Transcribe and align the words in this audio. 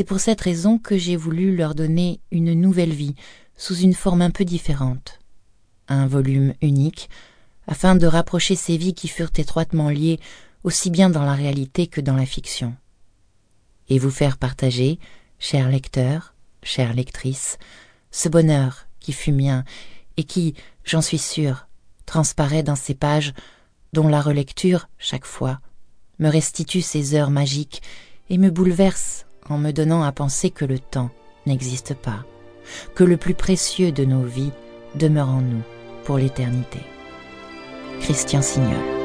C'est 0.00 0.04
pour 0.04 0.18
cette 0.18 0.40
raison 0.40 0.78
que 0.78 0.96
j'ai 0.96 1.14
voulu 1.14 1.54
leur 1.54 1.74
donner 1.74 2.20
une 2.30 2.54
nouvelle 2.54 2.94
vie 2.94 3.14
sous 3.54 3.76
une 3.76 3.92
forme 3.92 4.22
un 4.22 4.30
peu 4.30 4.46
différente. 4.46 5.18
Un 5.88 6.06
volume 6.06 6.54
unique, 6.62 7.10
afin 7.66 7.96
de 7.96 8.06
rapprocher 8.06 8.56
ces 8.56 8.78
vies 8.78 8.94
qui 8.94 9.08
furent 9.08 9.32
étroitement 9.36 9.90
liées 9.90 10.18
aussi 10.64 10.88
bien 10.88 11.10
dans 11.10 11.22
la 11.22 11.34
réalité 11.34 11.86
que 11.86 12.00
dans 12.00 12.16
la 12.16 12.24
fiction. 12.24 12.74
Et 13.90 13.98
vous 13.98 14.10
faire 14.10 14.38
partager, 14.38 14.98
chers 15.38 15.68
lecteurs, 15.68 16.34
chères 16.62 16.94
lectrices, 16.94 17.58
ce 18.10 18.30
bonheur 18.30 18.86
qui 19.00 19.12
fut 19.12 19.32
mien 19.32 19.64
et 20.16 20.24
qui, 20.24 20.54
j'en 20.82 21.02
suis 21.02 21.18
sûre, 21.18 21.66
transparaît 22.06 22.62
dans 22.62 22.74
ces 22.74 22.94
pages 22.94 23.34
dont 23.92 24.08
la 24.08 24.22
relecture, 24.22 24.88
chaque 24.96 25.26
fois, 25.26 25.60
me 26.18 26.30
restitue 26.30 26.80
ces 26.80 27.14
heures 27.14 27.30
magiques 27.30 27.82
et 28.30 28.38
me 28.38 28.50
bouleverse 28.50 29.26
en 29.48 29.58
me 29.58 29.72
donnant 29.72 30.02
à 30.02 30.12
penser 30.12 30.50
que 30.50 30.64
le 30.64 30.78
temps 30.78 31.10
n'existe 31.46 31.94
pas, 31.94 32.24
que 32.94 33.04
le 33.04 33.16
plus 33.16 33.34
précieux 33.34 33.92
de 33.92 34.04
nos 34.04 34.22
vies 34.22 34.52
demeure 34.94 35.28
en 35.28 35.40
nous 35.40 35.62
pour 36.04 36.18
l'éternité. 36.18 36.80
Christian 38.00 38.42
Signol 38.42 39.00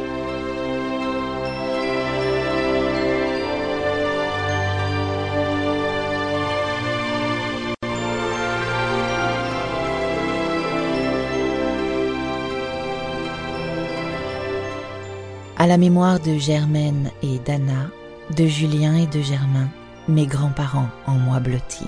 À 15.58 15.68
la 15.68 15.78
mémoire 15.78 16.20
de 16.20 16.38
Germaine 16.38 17.10
et 17.24 17.40
d'Anna, 17.40 17.90
de 18.38 18.46
Julien 18.46 18.98
et 18.98 19.08
de 19.08 19.22
Germain, 19.22 19.70
mes 20.08 20.28
grands-parents 20.28 20.90
en 21.08 21.14
moi 21.14 21.40
blotti. 21.40 21.86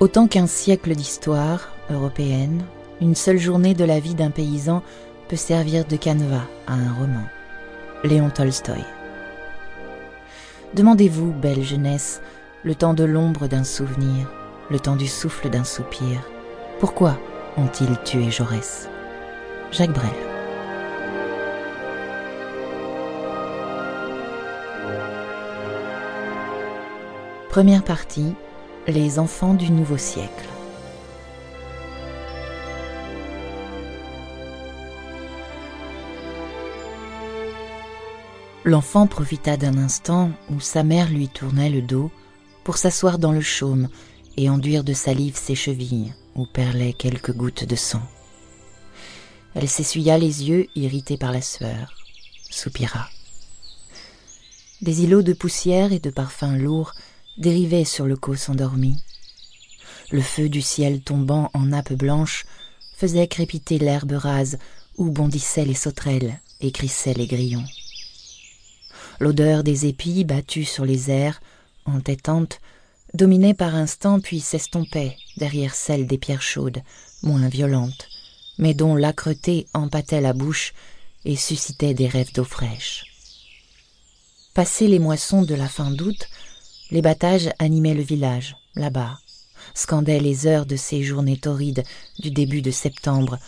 Autant 0.00 0.26
qu'un 0.26 0.46
siècle 0.46 0.94
d'histoire 0.94 1.72
européenne, 1.90 2.62
une 3.00 3.14
seule 3.14 3.38
journée 3.38 3.74
de 3.74 3.84
la 3.84 4.00
vie 4.00 4.14
d'un 4.14 4.30
paysan 4.30 4.82
peut 5.28 5.36
servir 5.36 5.84
de 5.84 5.96
canevas 5.96 6.46
à 6.66 6.74
un 6.74 6.92
roman. 6.92 7.24
Léon 8.04 8.30
Tolstoï. 8.30 8.84
Demandez-vous, 10.74 11.32
belle 11.32 11.62
jeunesse, 11.62 12.20
le 12.62 12.74
temps 12.74 12.94
de 12.94 13.04
l'ombre 13.04 13.46
d'un 13.46 13.64
souvenir, 13.64 14.30
le 14.70 14.78
temps 14.78 14.96
du 14.96 15.06
souffle 15.06 15.48
d'un 15.48 15.64
soupir. 15.64 16.20
Pourquoi 16.78 17.18
ont-ils 17.56 17.96
tué 18.04 18.30
Jaurès? 18.30 18.88
Jacques 19.72 19.92
Brel. 19.92 20.25
Première 27.56 27.84
partie 27.84 28.34
Les 28.86 29.18
enfants 29.18 29.54
du 29.54 29.70
nouveau 29.70 29.96
siècle. 29.96 30.44
L'enfant 38.62 39.06
profita 39.06 39.56
d'un 39.56 39.78
instant 39.78 40.32
où 40.50 40.60
sa 40.60 40.82
mère 40.82 41.08
lui 41.08 41.28
tournait 41.28 41.70
le 41.70 41.80
dos 41.80 42.10
pour 42.62 42.76
s'asseoir 42.76 43.18
dans 43.18 43.32
le 43.32 43.40
chaume 43.40 43.88
et 44.36 44.50
enduire 44.50 44.84
de 44.84 44.92
salive 44.92 45.36
ses 45.36 45.54
chevilles 45.54 46.12
où 46.34 46.44
perlaient 46.44 46.92
quelques 46.92 47.32
gouttes 47.32 47.64
de 47.64 47.74
sang. 47.74 48.02
Elle 49.54 49.70
s'essuya 49.70 50.18
les 50.18 50.46
yeux, 50.46 50.66
irritée 50.74 51.16
par 51.16 51.32
la 51.32 51.40
sueur, 51.40 51.94
soupira. 52.50 53.08
Des 54.82 55.04
îlots 55.04 55.22
de 55.22 55.32
poussière 55.32 55.94
et 55.94 56.00
de 56.00 56.10
parfums 56.10 56.58
lourds 56.58 56.92
dérivaient 57.38 57.84
sur 57.84 58.06
le 58.06 58.16
cos 58.16 58.50
endormi. 58.50 58.96
Le 60.10 60.22
feu 60.22 60.48
du 60.48 60.62
ciel 60.62 61.00
tombant 61.00 61.50
en 61.54 61.66
nappe 61.66 61.92
blanche 61.92 62.44
faisait 62.96 63.26
crépiter 63.26 63.78
l'herbe 63.78 64.12
rase 64.12 64.58
où 64.96 65.10
bondissaient 65.10 65.64
les 65.64 65.74
sauterelles 65.74 66.40
et 66.60 66.70
crissaient 66.70 67.14
les 67.14 67.26
grillons. 67.26 67.66
L'odeur 69.20 69.62
des 69.62 69.86
épis 69.86 70.24
battus 70.24 70.68
sur 70.70 70.84
les 70.84 71.10
airs, 71.10 71.40
entêtante, 71.84 72.60
dominait 73.14 73.54
par 73.54 73.74
instants 73.74 74.20
puis 74.20 74.40
s'estompait 74.40 75.16
derrière 75.36 75.74
celle 75.74 76.06
des 76.06 76.18
pierres 76.18 76.42
chaudes, 76.42 76.82
moins 77.22 77.48
violentes, 77.48 78.08
mais 78.58 78.74
dont 78.74 78.94
l'âcreté 78.94 79.66
empâtait 79.74 80.20
la 80.20 80.32
bouche 80.32 80.74
et 81.24 81.36
suscitait 81.36 81.94
des 81.94 82.08
rêves 82.08 82.32
d'eau 82.32 82.44
fraîche. 82.44 83.04
Passées 84.54 84.88
les 84.88 84.98
moissons 84.98 85.42
de 85.42 85.54
la 85.54 85.68
fin 85.68 85.90
d'août, 85.90 86.28
les 86.90 87.02
battages 87.02 87.50
animaient 87.58 87.94
le 87.94 88.02
village, 88.02 88.56
là-bas, 88.74 89.18
scandaient 89.74 90.20
les 90.20 90.46
heures 90.46 90.66
de 90.66 90.76
ces 90.76 91.02
journées 91.02 91.38
torrides 91.38 91.84
du 92.18 92.30
début 92.30 92.62
de 92.62 92.70
septembre, 92.70 93.38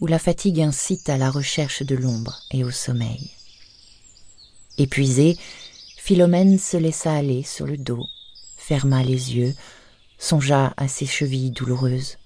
où 0.00 0.06
la 0.06 0.18
fatigue 0.18 0.60
incite 0.60 1.08
à 1.08 1.16
la 1.16 1.30
recherche 1.30 1.82
de 1.82 1.94
l'ombre 1.94 2.40
et 2.50 2.64
au 2.64 2.70
sommeil. 2.70 3.30
Épuisée, 4.78 5.36
Philomène 5.96 6.58
se 6.58 6.76
laissa 6.76 7.12
aller 7.12 7.42
sur 7.42 7.66
le 7.66 7.76
dos, 7.76 8.04
ferma 8.56 9.02
les 9.02 9.36
yeux, 9.36 9.54
songea 10.18 10.72
à 10.76 10.88
ses 10.88 11.06
chevilles 11.06 11.50
douloureuses. 11.50 12.18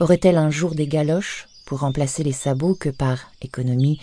Aurait-elle 0.00 0.38
un 0.38 0.50
jour 0.50 0.74
des 0.74 0.86
galoches 0.86 1.48
pour 1.66 1.80
remplacer 1.80 2.22
les 2.22 2.32
sabots 2.32 2.74
que, 2.74 2.88
par 2.88 3.30
économie, 3.42 4.00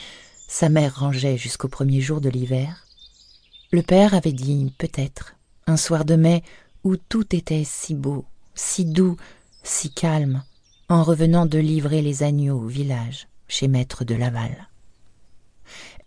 sa 0.47 0.69
mère 0.69 0.99
rangeait 0.99 1.37
jusqu'au 1.37 1.67
premier 1.67 2.01
jour 2.01 2.21
de 2.21 2.29
l'hiver? 2.29 2.84
Le 3.75 3.81
père 3.81 4.13
avait 4.13 4.31
dit 4.31 4.73
peut-être, 4.77 5.35
un 5.67 5.75
soir 5.75 6.05
de 6.05 6.15
mai 6.15 6.43
où 6.85 6.95
tout 6.95 7.35
était 7.35 7.65
si 7.65 7.93
beau, 7.93 8.23
si 8.53 8.85
doux, 8.85 9.17
si 9.63 9.93
calme, 9.93 10.45
en 10.87 11.03
revenant 11.03 11.45
de 11.45 11.59
livrer 11.59 12.01
les 12.01 12.23
agneaux 12.23 12.57
au 12.57 12.67
village, 12.67 13.27
chez 13.49 13.67
maître 13.67 14.05
de 14.05 14.15
Laval. 14.15 14.69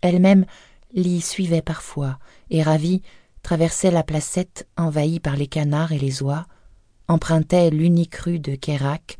Elle-même 0.01 0.47
l'y 0.95 1.21
suivait 1.21 1.61
parfois, 1.61 2.17
et 2.49 2.63
ravie, 2.63 3.03
traversait 3.43 3.91
la 3.91 4.01
placette 4.01 4.67
envahie 4.75 5.19
par 5.19 5.35
les 5.35 5.45
canards 5.45 5.91
et 5.91 5.99
les 5.99 6.23
oies, 6.23 6.47
empruntait 7.07 7.69
l'unique 7.69 8.15
rue 8.15 8.39
de 8.39 8.55
Kérac, 8.55 9.19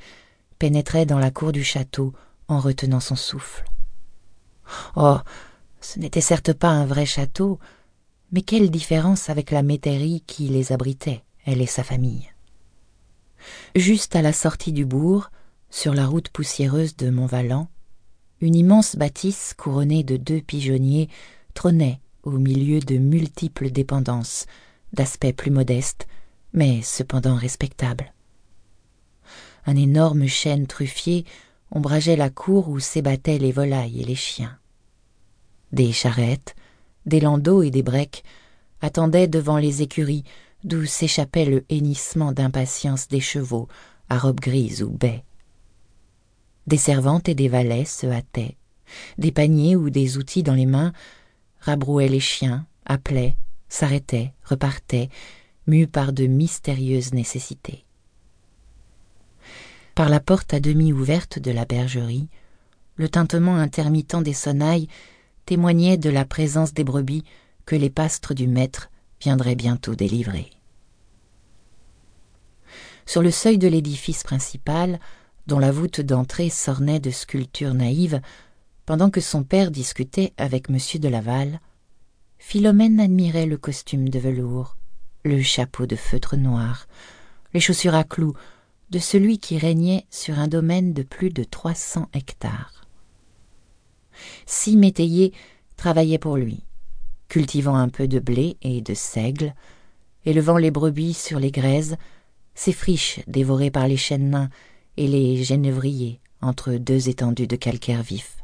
pénétrait 0.58 1.06
dans 1.06 1.20
la 1.20 1.30
cour 1.30 1.52
du 1.52 1.64
château 1.64 2.14
en 2.48 2.60
retenant 2.60 3.00
son 3.00 3.16
souffle. 3.16 3.64
Oh. 4.96 5.20
Ce 5.82 6.00
n'était 6.00 6.20
certes 6.20 6.52
pas 6.52 6.70
un 6.70 6.86
vrai 6.86 7.06
château, 7.06 7.60
mais 8.32 8.42
quelle 8.42 8.70
différence 8.72 9.30
avec 9.30 9.52
la 9.52 9.64
métairie 9.64 10.24
qui 10.28 10.48
les 10.48 10.72
abritait, 10.72 11.24
elle 11.46 11.62
et 11.62 11.66
sa 11.66 11.84
famille? 11.84 12.30
Juste 13.76 14.16
à 14.16 14.22
la 14.22 14.34
sortie 14.34 14.74
du 14.74 14.86
bourg, 14.86 15.32
sur 15.70 15.94
la 15.94 16.06
route 16.06 16.30
poussiéreuse 16.30 16.96
de 16.96 17.10
Montvalent, 17.10 17.70
une 18.42 18.56
immense 18.56 18.96
bâtisse 18.96 19.54
couronnée 19.58 20.04
de 20.04 20.18
deux 20.18 20.42
pigeonniers 20.42 21.10
trônait 21.54 22.00
au 22.24 22.32
milieu 22.32 22.80
de 22.80 22.98
multiples 22.98 23.70
dépendances, 23.70 24.46
d'aspect 24.94 25.34
plus 25.34 25.52
modeste, 25.52 26.08
mais 26.54 26.82
cependant 26.82 27.36
respectable 27.36 28.14
un 29.70 29.76
énorme 29.76 30.26
chêne 30.26 30.66
truffier 30.66 31.26
ombrageait 31.72 32.16
la 32.16 32.30
cour 32.32 32.70
où 32.70 32.80
s'ébattaient 32.80 33.38
les 33.38 33.52
volailles 33.52 34.02
et 34.02 34.06
les 34.06 34.16
chiens. 34.16 34.58
Des 35.72 35.92
charrettes, 35.92 36.56
des 37.06 37.20
landaux 37.20 37.64
et 37.64 37.72
des 37.72 37.84
brecs 37.84 38.24
attendaient 38.82 39.28
devant 39.28 39.58
les 39.58 39.82
écuries 39.82 40.24
d'où 40.64 40.86
s'échappait 40.86 41.46
le 41.46 41.66
hennissement 41.70 42.32
d'impatience 42.32 43.08
des 43.08 43.22
chevaux 43.22 43.68
à 44.10 44.18
robes 44.18 44.40
grises 44.40 44.84
ou 44.84 44.90
baies. 44.90 45.24
Des 46.68 46.78
servantes 46.78 47.30
et 47.30 47.36
des 47.36 47.48
valets 47.48 47.86
se 47.86 48.08
hâtaient, 48.08 48.58
des 49.18 49.32
paniers 49.32 49.76
ou 49.76 49.90
des 49.90 50.18
outils 50.18 50.44
dans 50.44 50.54
les 50.54 50.66
mains, 50.66 50.94
rabrouaient 51.62 52.10
les 52.10 52.20
chiens, 52.20 52.66
appelaient, 52.86 53.36
s'arrêtaient, 53.70 54.34
repartaient, 54.44 55.10
mus 55.68 55.88
par 55.88 56.14
de 56.14 56.26
mystérieuses 56.26 57.14
nécessités. 57.14 57.86
Par 59.96 60.10
la 60.10 60.20
porte 60.20 60.54
à 60.54 60.60
demi 60.60 60.94
ouverte 60.94 61.40
de 61.40 61.52
la 61.52 61.66
bergerie, 61.66 62.30
le 62.96 63.10
tintement 63.10 63.56
intermittent 63.56 64.24
des 64.24 64.34
sonnailles 64.34 64.88
témoignait 65.50 65.98
de 65.98 66.12
la 66.12 66.26
présence 66.26 66.76
des 66.76 66.84
brebis 66.84 67.24
que 67.66 67.76
les 67.76 67.90
pastres 67.90 68.36
du 68.36 68.46
maître 68.46 68.92
viendraient 69.20 69.56
bientôt 69.56 69.96
délivrer. 69.96 70.52
Sur 73.08 73.24
le 73.24 73.32
seuil 73.32 73.58
de 73.58 73.68
l'édifice 73.68 74.22
principal, 74.22 75.00
dont 75.48 75.58
la 75.58 75.72
voûte 75.72 76.02
d'entrée 76.02 76.52
s'ornait 76.52 77.00
de 77.00 77.10
sculptures 77.10 77.74
naïves, 77.74 78.22
pendant 78.86 79.10
que 79.10 79.22
son 79.22 79.42
père 79.42 79.72
discutait 79.72 80.34
avec 80.38 80.70
M. 80.70 80.78
de 81.02 81.08
Laval, 81.08 81.60
Philomène 82.38 83.00
admirait 83.00 83.48
le 83.48 83.58
costume 83.58 84.08
de 84.08 84.20
velours, 84.20 84.78
le 85.26 85.42
chapeau 85.42 85.88
de 85.88 85.96
feutre 85.96 86.38
noir, 86.38 86.88
les 87.56 87.60
chaussures 87.60 87.96
à 87.96 88.04
clous 88.04 88.36
de 88.92 89.00
celui 89.00 89.40
qui 89.40 89.58
régnait 89.58 90.06
sur 90.12 90.38
un 90.38 90.48
domaine 90.48 90.94
de 90.94 91.02
plus 91.02 91.32
de 91.32 91.44
trois 91.44 91.74
cents 91.74 92.08
hectares. 92.14 92.79
Six 94.46 94.78
métayers 94.78 95.34
travaillaient 95.78 96.18
pour 96.18 96.38
lui. 96.38 96.64
cultivant 97.30 97.76
un 97.76 97.90
peu 97.90 98.08
de 98.08 98.20
blé 98.20 98.58
et 98.64 98.82
de 98.82 98.96
seigle, 98.96 99.54
élevant 100.26 100.58
les 100.58 100.72
brebis 100.72 101.14
sur 101.14 101.40
les 101.40 101.52
grèzes, 101.52 101.96
ses 102.56 102.74
friches 102.74 103.22
dévorées 103.28 103.72
par 103.72 103.88
les 103.88 103.98
chênes 103.98 104.32
nains 104.32 104.50
et 104.98 105.08
les 105.08 105.44
genévriers 105.44 106.20
entre 106.42 106.74
deux 106.74 107.08
étendues 107.08 107.48
de 107.48 107.56
calcaire 107.56 108.02
vif. 108.02 108.38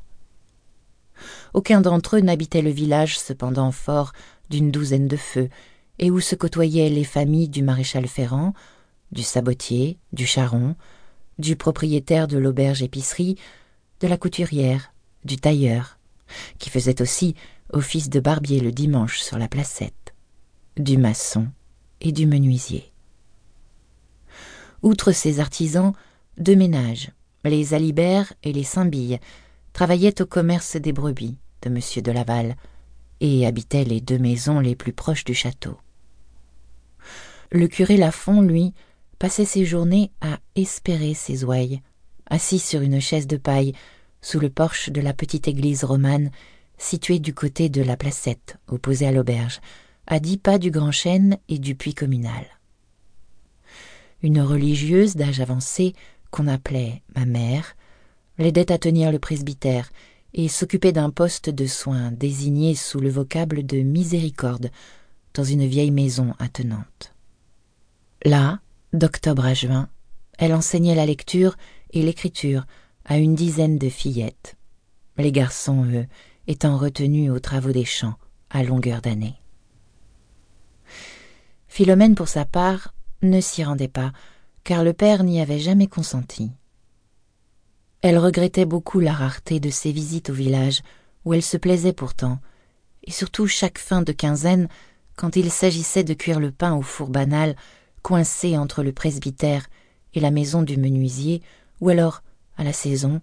Aucun 1.54 1.81
d'entre 1.81 2.18
eux 2.18 2.21
n'habitait 2.21 2.62
le 2.62 2.69
village 2.69 3.18
cependant 3.18 3.71
fort 3.71 4.13
d'une 4.50 4.71
douzaine 4.71 5.07
de 5.07 5.18
feux, 5.18 5.50
et 5.98 6.12
où 6.12 6.19
se 6.19 6.36
côtoyaient 6.36 6.89
les 6.89 7.06
familles 7.06 7.50
du 7.50 7.63
maréchal 7.63 8.07
Ferrand, 8.07 8.54
du 9.12 9.24
sabotier, 9.24 9.98
du 10.12 10.25
charron, 10.25 10.75
du 11.39 11.56
propriétaire 11.56 12.28
de 12.28 12.38
l'auberge 12.38 12.83
épicerie, 12.83 13.38
de 14.01 14.07
la 14.07 14.18
couturière, 14.18 14.94
du 15.25 15.38
tailleur, 15.38 15.98
qui 16.60 16.69
faisait 16.69 17.01
aussi 17.01 17.36
office 17.74 18.10
de 18.10 18.19
barbier 18.19 18.60
le 18.60 18.72
dimanche 18.72 19.19
sur 19.19 19.38
la 19.38 19.48
placette, 19.48 20.13
du 20.77 20.98
maçon 20.98 21.48
et 22.01 22.12
du 22.12 22.25
menuisier. 22.25 22.92
Outre 24.81 25.12
ces 25.12 25.39
artisans, 25.39 25.94
deux 26.38 26.56
ménages, 26.56 27.12
les 27.44 27.74
Alibert 27.74 28.33
et 28.44 28.54
les 28.54 28.63
Saint-Billes, 28.63 29.19
travaillaient 29.74 30.22
au 30.22 30.25
commerce 30.25 30.75
des 30.77 30.94
brebis 30.94 31.38
de 31.62 31.69
M. 31.69 31.80
de 32.04 32.12
Laval 32.12 32.56
et 33.19 33.45
habitaient 33.45 33.83
les 33.83 34.01
deux 34.01 34.19
maisons 34.19 34.60
les 34.60 34.75
plus 34.75 34.94
proches 34.94 35.24
du 35.24 35.33
château. 35.33 35.78
Le 37.51 37.68
curé 37.68 37.98
Lafont, 37.98 38.42
lui, 38.42 38.74
passait 39.19 39.45
ses 39.45 39.66
journées 39.66 40.12
à 40.21 40.39
espérer 40.56 41.13
ses 41.13 41.44
ouailles, 41.44 41.81
assis 42.30 42.60
sur 42.60 42.81
une 42.81 43.00
chaise 43.00 43.28
de 43.28 43.38
paille 43.38 43.74
sous 44.25 44.39
le 44.39 44.50
porche 44.50 44.89
de 44.89 45.01
la 45.01 45.13
petite 45.13 45.48
église 45.48 45.83
romane 45.83 46.31
située 46.80 47.19
du 47.19 47.36
côté 47.36 47.69
de 47.69 47.83
la 47.83 47.95
placette, 47.95 48.57
opposée 48.68 49.06
à 49.06 49.12
l'auberge, 49.12 49.62
à 50.07 50.19
dix 50.19 50.39
pas 50.39 50.57
du 50.57 50.72
grand 50.72 50.92
chêne 50.92 51.38
et 51.48 51.60
du 51.60 51.75
puits 51.75 51.94
communal. 51.94 52.44
Une 54.24 54.42
religieuse 54.42 55.16
d'âge 55.16 55.42
avancé, 55.42 55.94
qu'on 56.31 56.48
appelait 56.48 57.04
ma 57.16 57.25
mère, 57.25 57.75
l'aidait 58.39 58.72
à 58.72 58.80
tenir 58.80 59.12
le 59.12 59.19
presbytère 59.19 59.92
et 60.33 60.48
s'occupait 60.48 60.92
d'un 60.92 61.12
poste 61.12 61.51
de 61.51 61.68
soins 61.68 62.12
désigné 62.12 62.74
sous 62.74 63.00
le 63.00 63.10
vocable 63.10 63.63
de 63.63 63.78
miséricorde 63.78 64.71
dans 65.36 65.44
une 65.44 65.68
vieille 65.68 65.92
maison 65.92 66.33
attenante. 66.39 67.13
Là, 68.24 68.60
d'octobre 68.92 69.45
à 69.45 69.54
juin, 69.54 69.88
elle 70.39 70.56
enseignait 70.56 70.95
la 70.95 71.06
lecture 71.06 71.56
et 71.92 72.01
l'écriture 72.01 72.66
à 73.06 73.18
une 73.18 73.36
dizaine 73.36 73.78
de 73.78 73.90
fillettes, 73.90 74.57
les 75.18 75.31
garçons, 75.31 75.86
eux, 75.86 76.07
étant 76.48 76.78
retenus 76.78 77.31
aux 77.31 77.40
travaux 77.40 77.72
des 77.72 77.86
champs 77.86 78.16
à 78.50 78.63
longueur 78.63 79.02
d'année. 79.02 79.36
Philomène, 81.68 82.16
pour 82.16 82.28
sa 82.28 82.46
part, 82.46 82.94
ne 83.22 83.42
s'y 83.42 83.63
rendait 83.63 83.88
pas, 83.88 84.12
car 84.63 84.84
le 84.84 84.94
père 84.94 85.24
n'y 85.24 85.42
avait 85.42 85.60
jamais 85.60 85.88
consenti. 85.88 86.52
Elle 88.02 88.18
regrettait 88.18 88.66
beaucoup 88.66 89.00
la 89.00 89.13
rareté 89.13 89.60
de 89.60 89.69
ses 89.69 89.92
visites 89.92 90.30
au 90.30 90.34
village, 90.34 90.81
où 91.25 91.34
elle 91.34 91.42
se 91.42 91.57
plaisait 91.57 91.94
pourtant, 91.94 92.40
et 93.04 93.12
surtout 93.12 93.48
chaque 93.48 93.78
fin 93.78 94.02
de 94.02 94.12
quinzaine, 94.12 94.68
quand 95.16 95.36
il 95.36 95.52
s'agissait 95.52 96.04
de 96.04 96.13
cuire 96.13 96.40
le 96.40 96.52
pain 96.52 96.75
au 96.75 96.81
four 96.81 97.10
banal, 97.10 97.56
coincé 98.02 98.57
entre 98.57 98.84
le 98.84 98.92
presbytère 98.92 99.68
et 100.13 100.19
la 100.19 100.31
maison 100.31 100.62
du 100.62 100.78
menuisier, 100.78 101.42
ou 101.81 101.90
alors, 101.90 102.24
à 102.57 102.63
la 102.63 102.74
saison, 102.74 103.22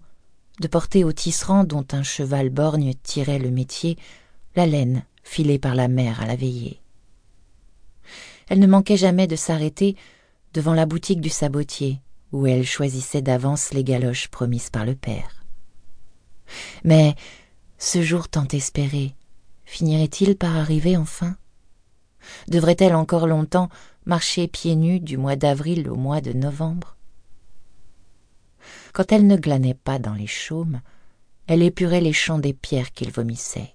de 0.59 0.67
porter 0.67 1.03
au 1.03 1.11
tisserand 1.11 1.63
dont 1.63 1.85
un 1.91 2.03
cheval 2.03 2.49
borgne 2.49 2.93
tirait 3.03 3.39
le 3.39 3.51
métier, 3.51 3.97
la 4.55 4.65
laine 4.65 5.03
filée 5.23 5.59
par 5.59 5.75
la 5.75 5.87
mère 5.87 6.21
à 6.21 6.25
la 6.25 6.35
veillée. 6.35 6.81
Elle 8.49 8.59
ne 8.59 8.67
manquait 8.67 8.97
jamais 8.97 9.27
de 9.27 9.35
s'arrêter 9.35 9.95
devant 10.53 10.73
la 10.73 10.85
boutique 10.85 11.21
du 11.21 11.29
sabotier, 11.29 11.99
où 12.31 12.45
elle 12.45 12.65
choisissait 12.65 13.21
d'avance 13.21 13.73
les 13.73 13.83
galoches 13.83 14.27
promises 14.27 14.69
par 14.69 14.85
le 14.85 14.95
père. 14.95 15.43
Mais 16.83 17.15
ce 17.77 18.01
jour 18.01 18.29
tant 18.29 18.47
espéré 18.49 19.15
finirait-il 19.65 20.35
par 20.35 20.55
arriver 20.55 20.97
enfin? 20.97 21.35
Devrait-elle 22.47 22.95
encore 22.95 23.27
longtemps 23.27 23.69
marcher 24.05 24.47
pieds 24.47 24.75
nus 24.75 24.99
du 24.99 25.17
mois 25.17 25.35
d'avril 25.35 25.89
au 25.89 25.95
mois 25.95 26.21
de 26.21 26.33
novembre? 26.33 26.92
Quand 28.93 29.11
elle 29.11 29.25
ne 29.25 29.35
glanait 29.35 29.73
pas 29.73 29.97
dans 29.97 30.13
les 30.13 30.27
chaumes, 30.27 30.79
elle 31.47 31.63
épurait 31.63 31.99
les 31.99 32.13
champs 32.13 32.37
des 32.37 32.53
pierres 32.53 32.93
qu'il 32.93 33.11
vomissait. 33.11 33.73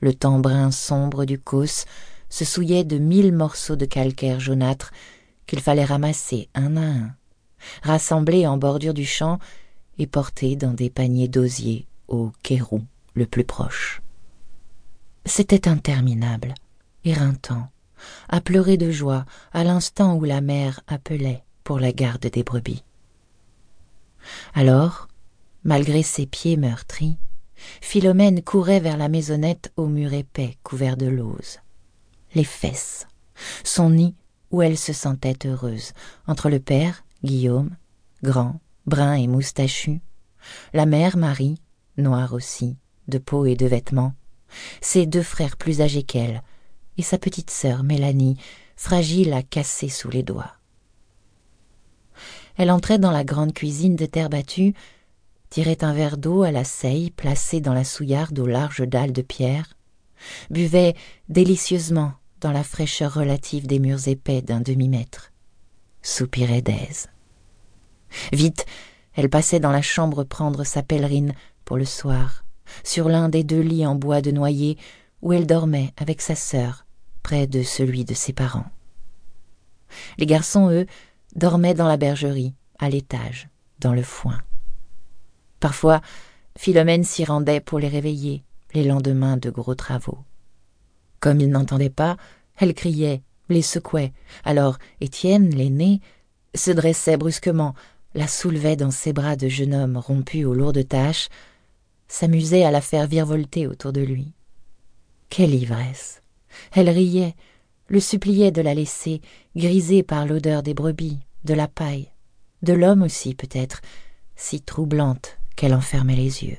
Le 0.00 0.12
temps 0.12 0.42
sombre 0.72 1.24
du 1.24 1.38
causse 1.38 1.86
se 2.28 2.44
souillait 2.44 2.84
de 2.84 2.98
mille 2.98 3.32
morceaux 3.32 3.76
de 3.76 3.86
calcaire 3.86 4.40
jaunâtre 4.40 4.90
qu'il 5.46 5.60
fallait 5.60 5.84
ramasser 5.84 6.48
un 6.54 6.76
à 6.76 6.80
un, 6.80 7.14
rassembler 7.82 8.46
en 8.46 8.58
bordure 8.58 8.92
du 8.92 9.06
champ 9.06 9.38
et 9.98 10.08
porter 10.08 10.56
dans 10.56 10.72
des 10.72 10.90
paniers 10.90 11.28
d'osier 11.28 11.86
au 12.08 12.32
Kérou 12.42 12.82
le 13.14 13.26
plus 13.26 13.44
proche. 13.44 14.02
C'était 15.24 15.68
interminable, 15.68 16.54
éreintant, 17.04 17.70
à 18.28 18.40
pleurer 18.40 18.76
de 18.76 18.90
joie 18.90 19.24
à 19.52 19.64
l'instant 19.64 20.16
où 20.16 20.24
la 20.24 20.40
mère 20.40 20.80
appelait 20.88 21.44
pour 21.64 21.78
la 21.78 21.92
garde 21.92 22.26
des 22.26 22.42
brebis. 22.42 22.82
Alors, 24.54 25.08
malgré 25.64 26.02
ses 26.02 26.26
pieds 26.26 26.56
meurtris, 26.56 27.18
Philomène 27.80 28.42
courait 28.42 28.80
vers 28.80 28.96
la 28.96 29.08
maisonnette 29.08 29.72
au 29.76 29.86
mur 29.86 30.12
épais 30.12 30.56
couvert 30.62 30.96
de 30.96 31.06
lauze. 31.06 31.60
Les 32.34 32.44
fesses, 32.44 33.06
son 33.64 33.90
nid 33.90 34.14
où 34.50 34.62
elle 34.62 34.78
se 34.78 34.92
sentait 34.92 35.46
heureuse, 35.46 35.92
entre 36.26 36.48
le 36.48 36.60
père, 36.60 37.04
Guillaume, 37.24 37.70
grand, 38.22 38.60
brun 38.86 39.14
et 39.14 39.26
moustachu, 39.26 40.00
la 40.72 40.86
mère 40.86 41.16
Marie, 41.16 41.60
noire 41.96 42.32
aussi, 42.32 42.76
de 43.08 43.18
peau 43.18 43.46
et 43.46 43.56
de 43.56 43.66
vêtements, 43.66 44.14
ses 44.80 45.06
deux 45.06 45.22
frères 45.22 45.56
plus 45.56 45.80
âgés 45.80 46.02
qu'elle, 46.02 46.42
et 46.98 47.02
sa 47.02 47.18
petite 47.18 47.50
sœur 47.50 47.82
Mélanie, 47.82 48.38
fragile 48.76 49.32
à 49.32 49.42
casser 49.42 49.88
sous 49.88 50.10
les 50.10 50.22
doigts. 50.22 50.52
Elle 52.56 52.70
entrait 52.70 52.98
dans 52.98 53.10
la 53.10 53.24
grande 53.24 53.52
cuisine 53.52 53.96
de 53.96 54.06
terre 54.06 54.30
battue, 54.30 54.74
tirait 55.50 55.84
un 55.84 55.92
verre 55.92 56.16
d'eau 56.16 56.42
à 56.42 56.50
la 56.50 56.64
seille 56.64 57.10
placée 57.10 57.60
dans 57.60 57.74
la 57.74 57.84
souillarde 57.84 58.38
aux 58.38 58.46
larges 58.46 58.86
dalles 58.86 59.12
de 59.12 59.22
pierre, 59.22 59.74
buvait 60.50 60.94
délicieusement 61.28 62.12
dans 62.40 62.52
la 62.52 62.64
fraîcheur 62.64 63.14
relative 63.14 63.66
des 63.66 63.78
murs 63.78 64.08
épais 64.08 64.42
d'un 64.42 64.60
demi-mètre, 64.60 65.32
soupirait 66.02 66.62
d'aise. 66.62 67.08
Vite, 68.32 68.66
elle 69.14 69.30
passait 69.30 69.60
dans 69.60 69.72
la 69.72 69.82
chambre 69.82 70.24
prendre 70.24 70.64
sa 70.64 70.82
pèlerine 70.82 71.34
pour 71.64 71.76
le 71.76 71.84
soir, 71.84 72.44
sur 72.84 73.08
l'un 73.08 73.28
des 73.28 73.44
deux 73.44 73.60
lits 73.60 73.86
en 73.86 73.94
bois 73.94 74.20
de 74.20 74.30
noyer 74.30 74.78
où 75.22 75.32
elle 75.32 75.46
dormait 75.46 75.92
avec 75.96 76.20
sa 76.20 76.34
sœur, 76.34 76.86
près 77.22 77.46
de 77.46 77.62
celui 77.62 78.04
de 78.04 78.14
ses 78.14 78.32
parents. 78.32 78.66
Les 80.18 80.26
garçons, 80.26 80.70
eux, 80.70 80.86
dormaient 81.36 81.74
dans 81.74 81.86
la 81.86 81.96
bergerie, 81.96 82.54
à 82.78 82.88
l'étage, 82.88 83.48
dans 83.78 83.92
le 83.92 84.02
foin. 84.02 84.40
Parfois, 85.60 86.00
Philomène 86.56 87.04
s'y 87.04 87.24
rendait 87.24 87.60
pour 87.60 87.78
les 87.78 87.88
réveiller, 87.88 88.42
les 88.74 88.84
lendemains 88.84 89.36
de 89.36 89.50
gros 89.50 89.74
travaux. 89.74 90.18
Comme 91.20 91.40
ils 91.40 91.50
n'entendaient 91.50 91.90
pas, 91.90 92.16
elle 92.58 92.74
criait, 92.74 93.22
les 93.48 93.62
secouait. 93.62 94.12
Alors 94.44 94.78
Étienne, 95.00 95.54
l'aîné, 95.54 96.00
se 96.54 96.70
dressait 96.70 97.16
brusquement, 97.16 97.74
la 98.14 98.26
soulevait 98.26 98.76
dans 98.76 98.90
ses 98.90 99.12
bras 99.12 99.36
de 99.36 99.48
jeune 99.48 99.74
homme 99.74 99.98
rompu 99.98 100.44
aux 100.44 100.54
lourdes 100.54 100.88
tâches, 100.88 101.28
s'amusait 102.08 102.64
à 102.64 102.70
la 102.70 102.80
faire 102.80 103.06
virevolter 103.06 103.66
autour 103.66 103.92
de 103.92 104.00
lui. 104.00 104.32
Quelle 105.28 105.54
ivresse 105.54 106.22
Elle 106.72 106.88
riait, 106.88 107.34
le 107.88 108.00
suppliait 108.00 108.52
de 108.52 108.62
la 108.62 108.74
laisser, 108.74 109.20
grisée 109.54 110.02
par 110.02 110.26
l'odeur 110.26 110.62
des 110.62 110.74
brebis, 110.74 111.18
de 111.46 111.54
la 111.54 111.68
paille, 111.68 112.10
de 112.62 112.74
l'homme 112.74 113.02
aussi 113.02 113.34
peut-être, 113.34 113.80
si 114.34 114.60
troublante 114.60 115.38
qu'elle 115.56 115.74
enfermait 115.74 116.16
les 116.16 116.44
yeux. 116.44 116.58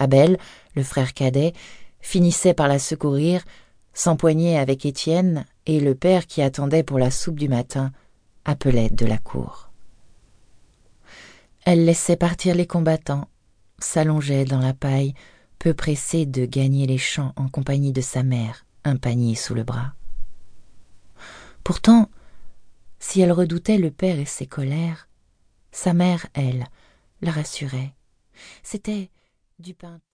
Abel, 0.00 0.38
le 0.74 0.82
frère 0.82 1.14
cadet, 1.14 1.52
finissait 2.00 2.54
par 2.54 2.66
la 2.66 2.80
secourir, 2.80 3.44
s'empoignait 3.92 4.58
avec 4.58 4.84
Étienne, 4.84 5.46
et 5.66 5.78
le 5.78 5.94
père 5.94 6.26
qui 6.26 6.42
attendait 6.42 6.82
pour 6.82 6.98
la 6.98 7.10
soupe 7.10 7.38
du 7.38 7.48
matin 7.48 7.92
appelait 8.44 8.90
de 8.90 9.06
la 9.06 9.18
cour. 9.18 9.70
Elle 11.64 11.84
laissait 11.84 12.16
partir 12.16 12.54
les 12.54 12.66
combattants, 12.66 13.28
s'allongeait 13.78 14.44
dans 14.44 14.58
la 14.58 14.74
paille, 14.74 15.14
peu 15.58 15.72
pressée 15.72 16.26
de 16.26 16.44
gagner 16.44 16.86
les 16.86 16.98
champs 16.98 17.32
en 17.36 17.48
compagnie 17.48 17.92
de 17.92 18.02
sa 18.02 18.22
mère, 18.22 18.66
un 18.84 18.96
panier 18.96 19.34
sous 19.34 19.54
le 19.54 19.62
bras. 19.62 19.94
Pourtant, 21.62 22.10
si 23.06 23.20
elle 23.20 23.32
redoutait 23.32 23.76
le 23.76 23.90
père 23.90 24.18
et 24.18 24.24
ses 24.24 24.46
colères, 24.46 25.08
sa 25.72 25.92
mère, 25.92 26.26
elle, 26.32 26.64
la 27.20 27.32
rassurait. 27.32 27.92
C'était 28.62 29.10
du 29.58 29.74
pain 29.74 30.00